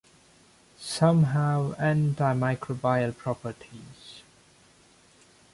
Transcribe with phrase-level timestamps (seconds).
[0.79, 4.23] Some have antimicrobial properties.